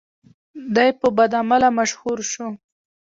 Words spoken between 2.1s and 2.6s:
شو.